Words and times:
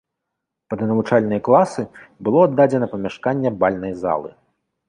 Пад 0.73 0.79
навучальныя 0.91 1.43
класы 1.47 1.85
было 2.29 2.39
аддадзена 2.47 2.91
памяшканне 2.95 3.55
бальнай 3.67 3.93
залы. 4.05 4.29